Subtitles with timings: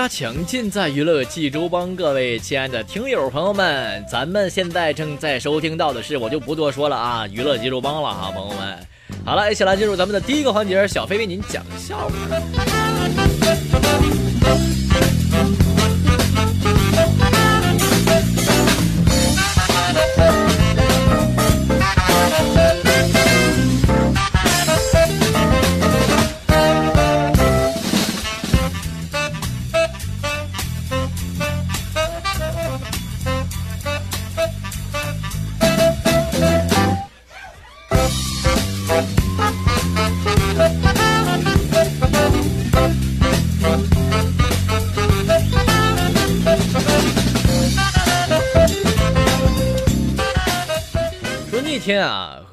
[0.00, 0.46] 家强？
[0.46, 1.94] 尽在娱乐济州帮。
[1.94, 8.78] 各位亲爱的听友朋友们，咱们现在正在收听到的是，我就不多说了啊，娱乐济州帮了哈，朋友们。
[9.26, 12.14] 好了，一起来进入咱们的第一个环节，小飞为您讲笑话。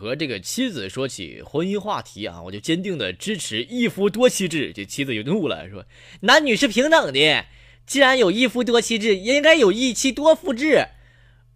[0.07, 4.71] 和这个妻子说起婚姻话题啊，我就坚定的支持一夫多妻制。
[4.73, 5.85] 这妻子就怒了，说
[6.21, 7.45] 男女是平等的，
[7.85, 10.87] 既然有一夫多妻制，也应该有一妻多夫制。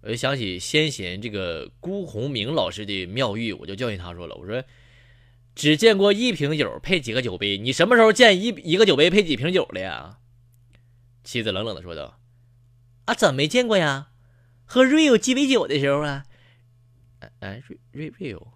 [0.01, 4.61] 我就想起先贤这个辜鸿铭老师的妙喻，我就教训他说了，我说
[5.55, 10.17] 只见过一瓶酒配几个酒杯，你什么时候见一一个酒杯配几瓶酒了呀？
[11.23, 12.19] 妻子冷冷的说道
[13.05, 14.09] ：“啊，怎么没见过呀？
[14.65, 16.25] 喝 real 鸡尾酒的时候啊。”
[17.39, 18.47] 哎，瑞瑞瑞欧，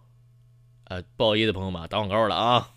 [0.85, 2.69] 呃，不好意思，朋友们，打广告了啊。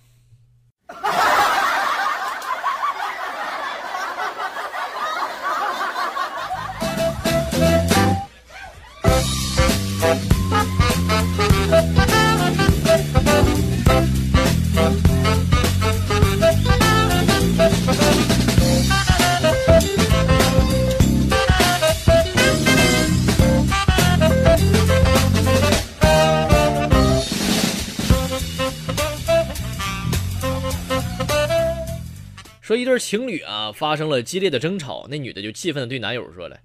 [32.68, 36.60] 说一对情侣啊发生了激烈的争吵，那女的就气愤的对男友说了：“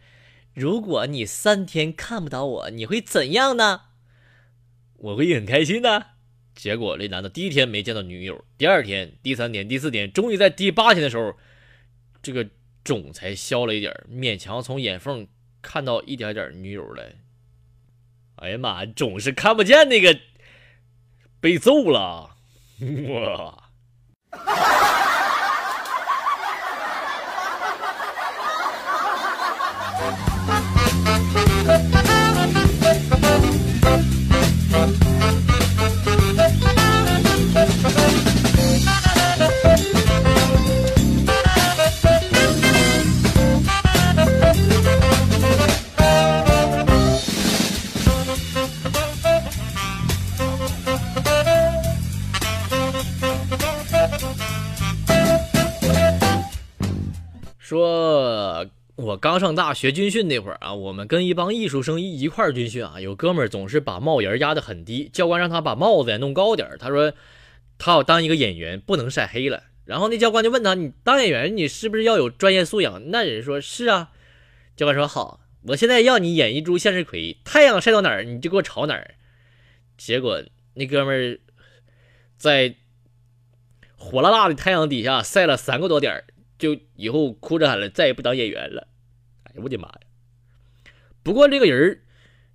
[0.53, 3.83] 如果你三天看不到我，你会怎样呢？”
[4.99, 6.07] 我会很开心的。
[6.55, 11.37] 结果这男的第一天没见到女友，第二天、第三天、第四天，终于在第八天的时候，
[12.21, 12.49] 这个
[12.83, 15.25] 肿才消了一点，勉强从眼缝
[15.61, 17.13] 看到一点点女友了。
[18.35, 20.19] 哎呀妈，肿是看不见那个，
[21.39, 22.35] 被揍了，
[23.07, 23.69] 哇！
[59.33, 66.77] 刚上大学军训那会儿啊，我们跟一帮艺术生一一块儿军训啊，有哥们儿总是把帽檐压得很低，教官让他把帽子弄高点儿。
[66.77, 67.11] 他说
[67.79, 69.63] 他要当一个演员，不能晒黑了。
[69.85, 74.11] 然后那教官就问他：“你当演员，你是不是要有专业素养？”那人说：“是啊。”
[74.77, 79.15] 教官说：“好，我现在要你演一株向日葵，太阳晒到哪儿你就给我朝哪儿。”
[79.97, 80.43] 结果
[80.75, 81.39] 那哥们儿
[82.37, 82.75] 在
[83.97, 86.25] 火辣辣的太阳底下晒了三个多点儿。
[86.59, 88.89] 就以后哭着喊了，再也不当演员了。
[89.55, 89.99] 哎我的妈呀！
[91.23, 92.01] 不过这个人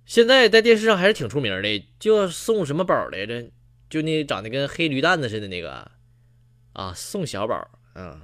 [0.05, 3.49] 现在在电视上还是挺出名的，叫宋什么宝来着？
[3.89, 5.89] 就那长得跟黑驴蛋子似的那个
[6.73, 8.21] 啊，宋小宝，嗯。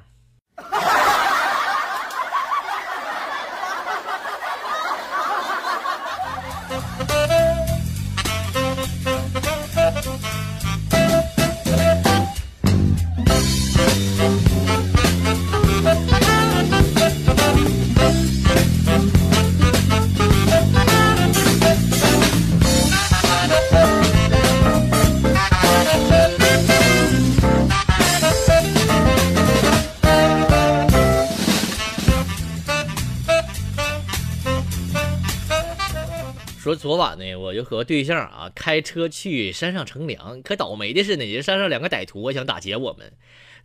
[36.86, 43.12] 昨晚呢，我就和对象啊开车去山上乘凉，可倒霉的是呢，这山上两个歹徒想打劫我们。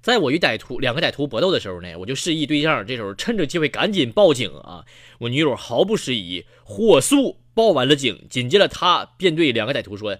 [0.00, 4.86] 在我与歹徒两个歹徒搏斗的时候呢，我就示意对象这时候趁着机会赶紧报警啊！
[5.18, 8.26] 我女友毫不迟疑，火速报完了警。
[8.30, 10.16] 紧接着，她便对两个歹徒说：“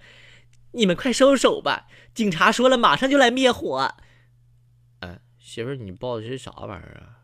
[0.77, 3.95] 你们快收手吧，警察说了，马上就来灭火。”
[5.01, 7.17] 哎，媳妇儿，你报的是啥玩意儿啊？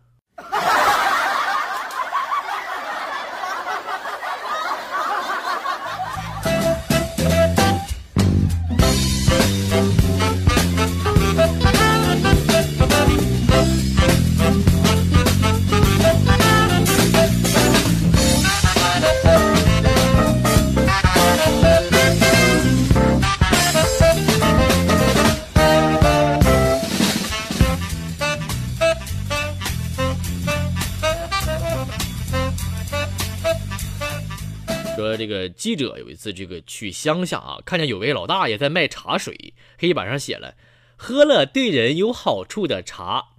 [35.67, 40.55] 记者有一次这个去乡下啊，看见有位老大爷在卖茶水，黑板上写了
[40.95, 43.31] “喝了对人有好处的茶”。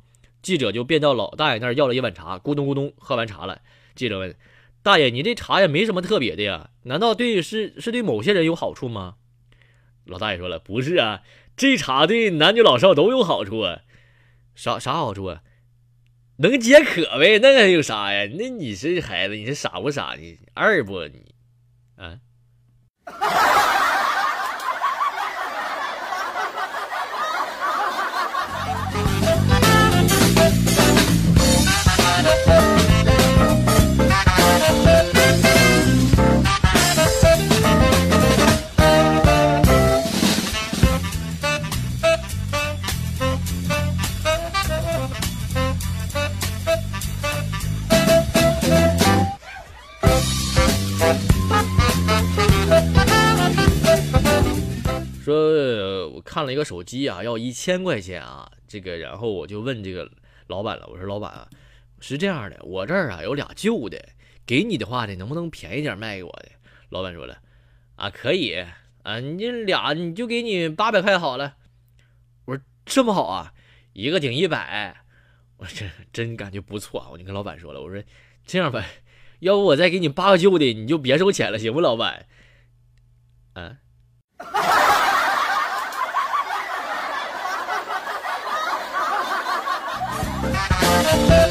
[0.44, 3.62] 记者就便到老大爷那儿要了一碗茶，咕咚咕咚喝完茶了。
[3.96, 4.36] 记者问
[4.84, 6.72] ：“大爷，你这茶也没什么特别的呀？
[6.84, 9.16] 难道对是是对某些人有好处吗？”
[10.04, 11.22] 老大爷说了：“不是啊，
[11.56, 13.84] 这茶对男女老少都有好处啊。
[14.54, 15.44] 啥啥好处啊？
[16.40, 17.40] 能解渴呗？
[17.40, 18.30] 那还有啥呀？
[18.38, 20.18] 那你这孩子，你是傻不傻？
[20.20, 21.24] 你二不你？”
[21.98, 22.20] 嗯。
[56.38, 60.08] 看了一个手机啊，要一千块钱啊，这个，然后我就问这个
[60.46, 61.50] 老板了，我说老板啊，
[62.00, 63.98] 是这样的，我这儿啊有俩旧的，
[64.46, 66.50] 给你的话呢，能不能便宜点卖给我的？
[66.90, 67.40] 老板说了，
[67.96, 68.54] 啊，可以
[69.02, 71.56] 啊，你这俩你就给你八百块好了。
[72.46, 73.52] 我说这么好啊，
[73.94, 74.96] 一个顶一百，
[75.58, 78.04] 我这真感觉不错啊，我就跟老板说了，我说
[78.46, 78.86] 这样吧，
[79.40, 82.28] 要不我再给你八个旧的，你就别收钱了，行不，老板？
[83.54, 83.80] 啊。
[91.04, 91.47] 生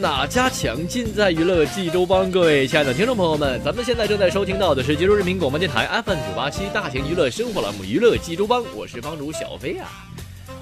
[0.00, 2.30] 哪家强，尽在娱乐济州帮。
[2.30, 9.88] 各位亲爱的听众朋友们，咱们现在正在收听到的是济州人民广播电台 FM 九八七大型娱乐生活栏目《娱乐济州帮》，我是帮主小飞啊。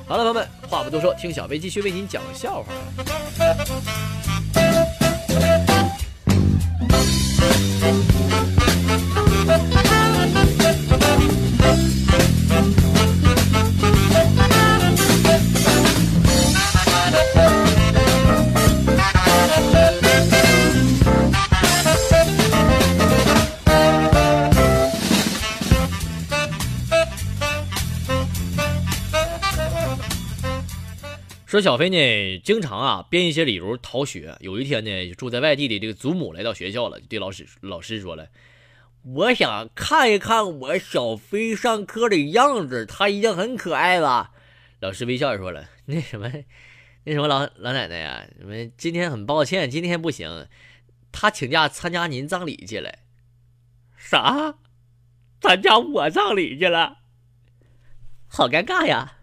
[0.07, 2.73] 好了，朋友们，话不多说，听小飞继续为您讲笑话。
[31.55, 34.37] 说小飞呢，经常啊编一些理由逃学。
[34.41, 38.27] 有一天呢，住在外地的这个祖母来到学校了，对老师老师说了
[39.07, 44.33] ：“我想看一看我小飞上课的样子，他一定很可爱吧？”
[44.83, 46.29] 老师微笑着说了：“那什么，
[47.05, 50.49] 那什么老老奶奶呀，你们今天很抱歉，今天不行，
[51.13, 52.93] 他请假参加您葬礼去了。
[53.97, 54.57] 啥？
[55.41, 56.97] 参加我葬礼去了？
[58.27, 59.19] 好尴尬呀！”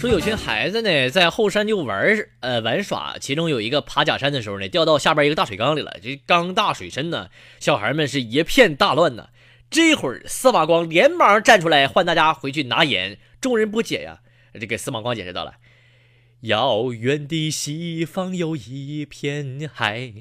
[0.00, 5.94] 说有群孩子呢，在后山就玩，呃玩耍，其中有一个爬假山的时候呢，掉到下边一个大水缸里了。
[6.02, 7.28] 这缸大水深呢，
[7.58, 9.28] 小孩们是一片大乱呢。
[9.68, 13.18] 这会儿司马光连忙站出来，唤大家回去拿盐。
[13.42, 14.20] 众人不解呀，
[14.58, 15.56] 这个司马光解释道了：
[16.40, 20.14] 遥远的西方有一片海，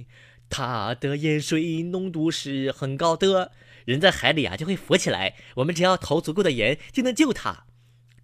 [0.49, 3.53] 它的盐水浓度是很高的，
[3.85, 5.35] 人在海里啊就会浮起来。
[5.55, 7.63] 我们只要投足够的盐，就能救他。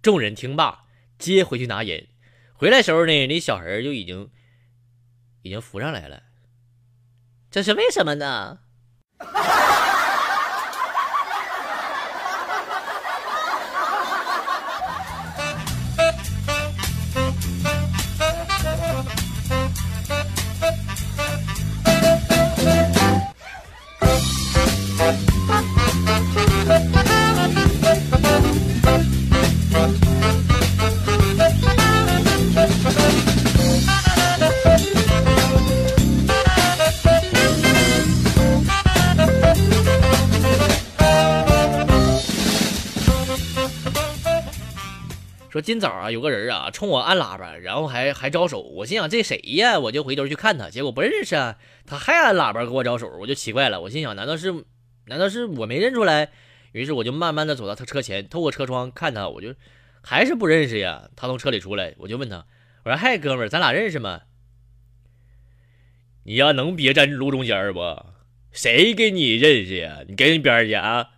[0.02, 0.82] 众人听罢。
[1.18, 2.06] 接回去拿人。
[2.54, 4.30] 回来时候呢，那小孩就已经
[5.42, 6.22] 已经浮上来了。
[7.50, 8.60] 这是为什么呢？
[45.66, 48.62] 今早啊，有个人啊冲我按喇叭，然后还还招手。
[48.62, 49.80] 我心想这谁呀？
[49.80, 51.58] 我就回头去看他，结果不认识啊。
[51.84, 53.80] 他还按喇叭给我招手，我就奇怪了。
[53.80, 54.64] 我心想，难道是
[55.06, 56.30] 难道是我没认出来？
[56.70, 59.56] 于是我就慢慢的走到他车前，透过车窗看他，我就
[60.04, 61.10] 还是不认识呀。
[61.16, 62.46] 他从车里出来，我就问他，
[62.84, 64.20] 我说：“嗨，哥们儿，咱俩认识吗？”
[66.22, 67.80] 你要，能别站路中间不？
[68.52, 70.04] 谁跟你认识呀？
[70.06, 71.10] 你跟边去啊！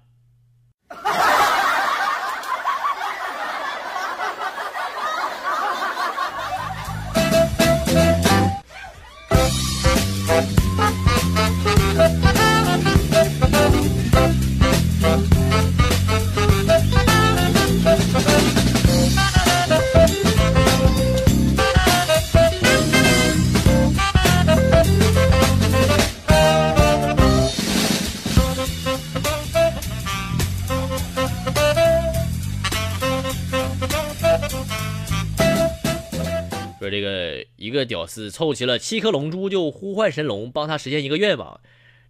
[36.90, 41.60] 这个一个屌丝凑齐了七颗龙珠，就呼唤神龙帮他实现一个愿望。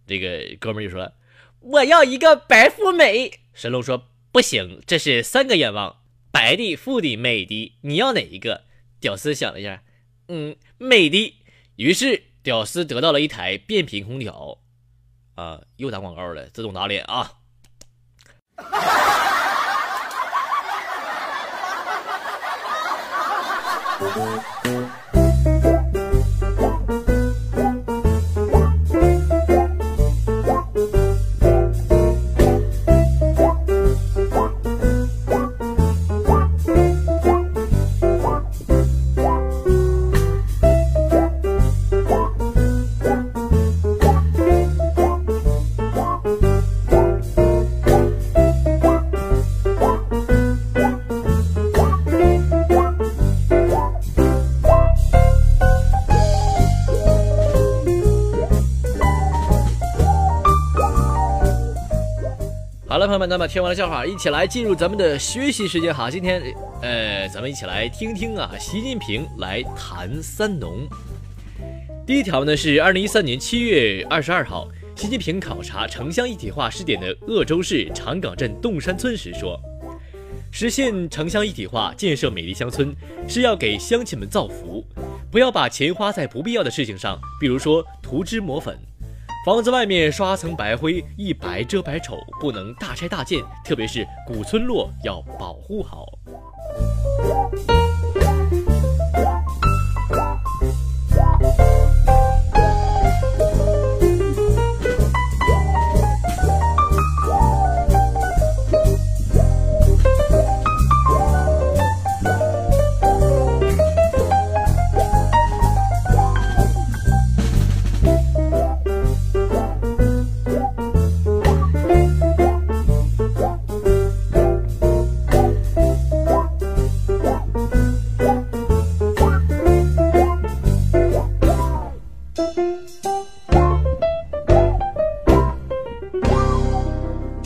[0.07, 1.13] 这个哥们就说
[1.59, 8.65] ：“我要一个白富美。”神龙说：“不行，这是三个愿望，白的、富的、美的，你要哪一个？”
[8.99, 9.83] 屌丝想了一下，
[10.27, 11.35] 嗯，美的。
[11.75, 14.59] 于是屌丝得到了一台变频空调。
[15.35, 17.39] 啊，又打广告了，自动打脸啊！
[23.99, 24.88] 好了，朋友们，
[63.29, 66.09] 那么听完了笑话，一起来进入咱们的学习时间哈。
[66.09, 66.41] 今天，
[66.81, 70.79] 呃，咱们一起来听听啊，习近平来谈三农。
[72.07, 79.61] 第一条呢是二零一三年七月二十二号，习近平考察城乡一体化试点的鄂州市长岗镇洞山村时说，
[80.51, 82.91] 实现城乡一体化，建设美丽乡村，
[83.27, 84.83] 是要给乡亲们造福，
[85.29, 88.75] 不要把钱花在不必要的事情上，比如说涂脂抹粉。
[89.45, 96.05] 房子外面刷层白灰，一白遮百丑，不能大拆大建，特别是古村落要保护好。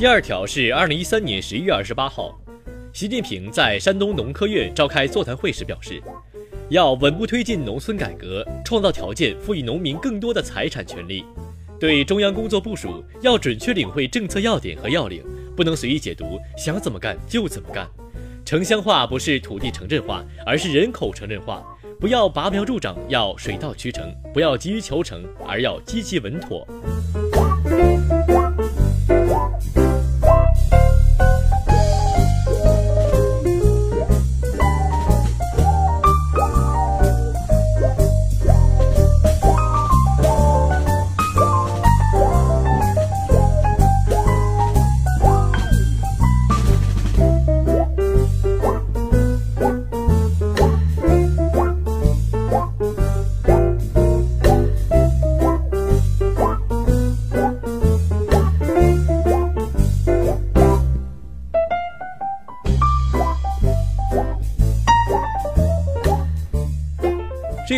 [0.04, 2.38] 第二条是二零一三年十一月二十八号，
[2.92, 6.04] 习近平在山东农科院召开座谈会时表示，
[6.68, 11.24] 要稳步推进农村改革，创造条件，赋予农民更多的财产权利。
[11.80, 15.24] 对中央工作部署，要准确领会政策要点和要领，
[15.56, 17.88] 不能随意解读，想怎么干就怎么干。
[18.44, 21.64] 城乡化不是土地城镇化，而是人口城镇化。
[21.98, 26.68] 不要拔苗助长，要水到渠成；不要急于求成，而要积极稳妥。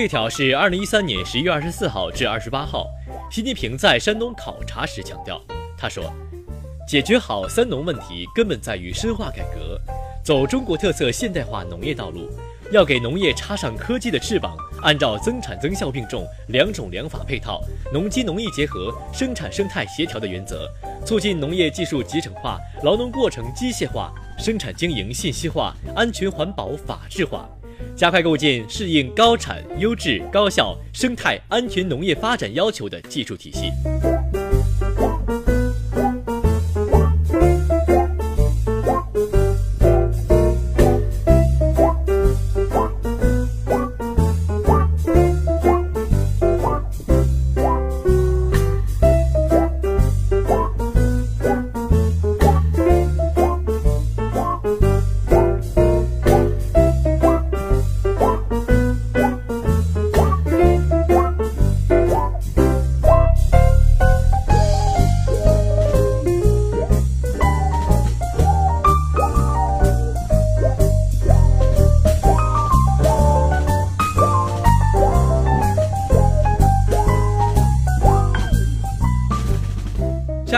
[0.05, 2.85] 这条是二零一三年十一月二十四号至二十八号，
[3.31, 5.41] 习近平在山东考察时强调，
[5.75, 6.13] 他说，
[6.87, 9.81] 解决好“三农”问题，根本在于深化改革，
[10.23, 12.29] 走中国特色现代化农业道路，
[12.71, 17.59] 要给农业插上科技的翅膀，按照增产增效并重、两种两法配套、
[17.91, 20.71] 农机农艺结合、生产生态协调的原则，
[21.03, 27.49] 促进农业技术集成化、劳农过程机械化、生产经营信息化、安全环保法治化。
[27.95, 33.71] 加快构建适应高产、优质、高效、生态安全农业发展要求的技术体系。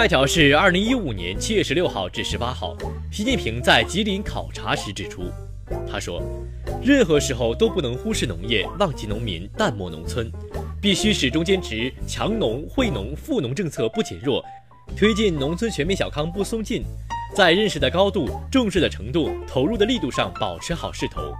[0.07, 2.77] 条是二零一五年七月十六号至十八号，
[3.11, 5.23] 习近平在吉林考察时指出，
[5.91, 6.21] 他说，
[6.81, 10.31] 任何时候都不能忽视农业，忘记农民，淡漠农村，
[10.81, 14.43] 必须始终坚持强农、惠农、富农政策不减弱，
[14.95, 16.83] 推进农村全面小康不松劲，
[17.35, 21.33] 在认识的高度、重视的程度、投入的力度上保持好势头。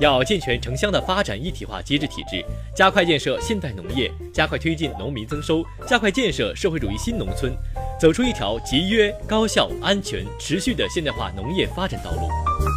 [0.00, 7.56] 要健全城乡的发展一体化机制体制，加快建设现代农业，加快推进农民增收，加快建设社会主义新农村，
[7.98, 12.73] 走出一条节约、高效、安全、持续的现代化农业发展道路。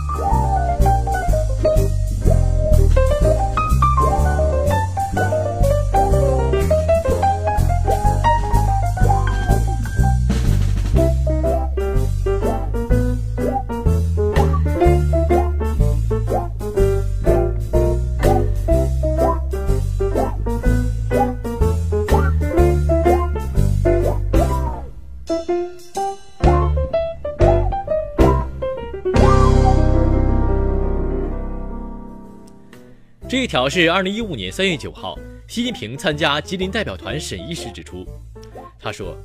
[33.29, 38.05] 这一条是二零一五年三月九号，习近平参加吉林代表团审议时指出，
[38.79, 39.17] 他说，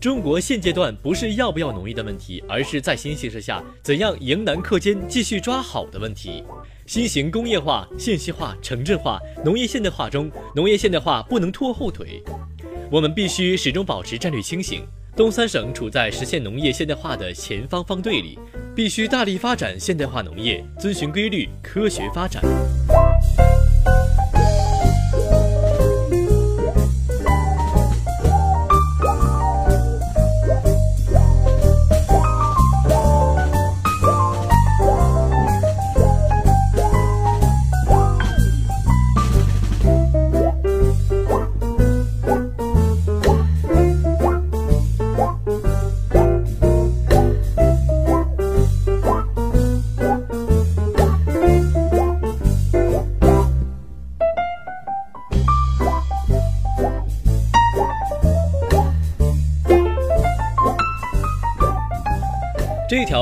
[0.00, 6.42] 中国现阶段不是要不要农业的问题，而是在新形势下怎样迎难克坚、继续抓好的问题。
[6.86, 12.22] 新型工业化、信息化、城镇化、农业现代化中，农业现代化不能拖后腿，
[12.90, 14.86] 我们必须始终保持战略清醒。
[15.14, 18.38] 东三省处在实现农业现代化的前方方队里，
[18.74, 22.42] 必须大力发展现代化农业，遵循规律、科学发展。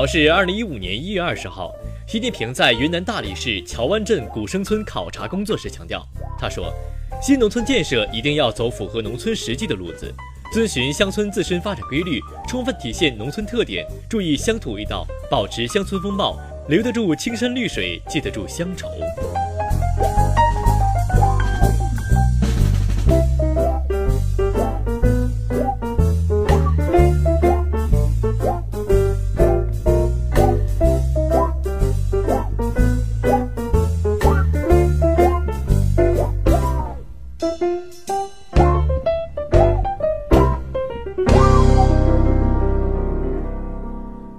[0.03, 1.73] 我是二零一五年一月二十号，
[2.05, 6.05] 习近平在云南大理市乔湾镇古生村考察工作时强调，
[6.37, 6.73] 他说，
[7.21, 10.13] 新农村建设一定要走符合农村实际的路子，
[10.51, 16.37] 遵循乡村自身发展规律，充分体现农村特点，注意乡土味道，保持乡村风貌，
[16.67, 18.89] 留得住青山绿水，记得住乡愁。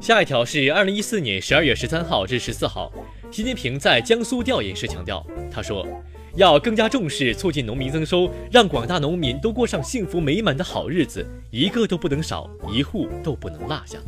[0.05, 2.93] 下一条是二零一四年十二月十三号至十四号，
[3.31, 5.89] 习近平在江苏调研时强调，他说，
[6.37, 13.99] 要更加重视促进农民增收，让广大农民都过上幸福美满的好日子，一个都不能少，一户都不能落下。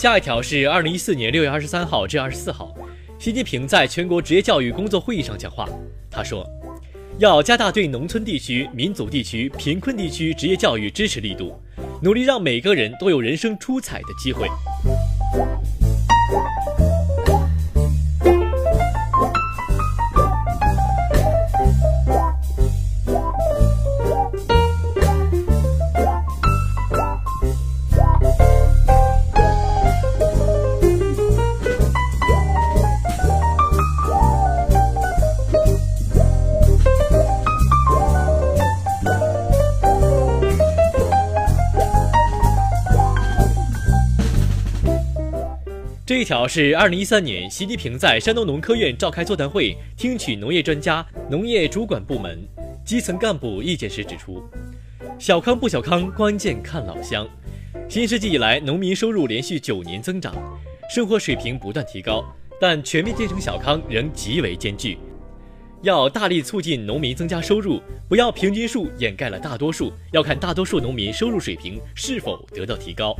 [0.00, 2.74] 下一条是二零一四年六月二十三号至二十四号，
[3.18, 5.68] 习近平在全国职业教育工作会议上讲话。
[6.10, 6.42] 他说，
[7.18, 11.54] 要加大对农村地区、民族地区、贫困地区职业教育支持力度，
[12.02, 14.48] 努力让每个人都有人生出彩的机会。
[46.10, 52.42] 这一条是二零一三年，习近平在山东农科院召开座谈会，听取农业专家、农业主管部门、
[52.84, 54.42] 基层干部意见时指出
[55.20, 57.24] ：“小康不小康，关键看老乡。
[57.88, 60.34] 新世纪以来，农民收入连续九年增长，
[60.92, 62.24] 生活水平不断提高，
[62.60, 64.98] 但全面建成小康仍极为艰巨。
[65.82, 73.14] 要大力促进农民增加收入，不要平均数掩盖了大多数，要看大多数农民收入水平是否得到提高。”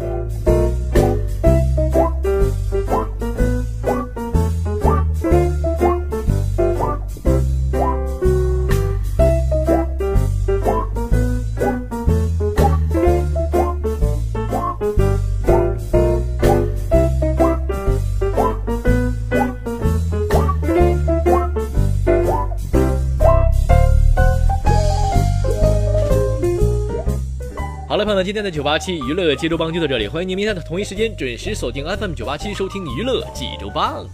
[28.00, 34.06] 了，朋友们，今天的九八七娱乐济州帮就到这里，欢迎您明天的同一时间准时锁定 FM 九八七收听娱乐济州帮。